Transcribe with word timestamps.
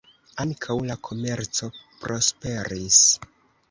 Ankaŭ 0.45 0.77
la 0.87 0.95
komerco 1.09 1.71
prosperis. 2.03 3.03